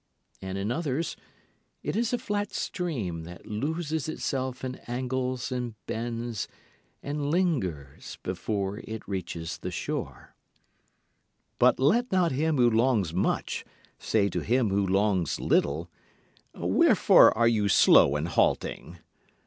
[0.41, 1.15] And in others
[1.83, 6.47] it is a flat stream that loses itself in angles and bends
[7.03, 10.33] and lingers before it reaches the shore.
[11.59, 13.63] But let not him who longs much
[13.99, 15.87] say to him who longs little,
[16.55, 18.97] "Wherefore are you slow and halting?"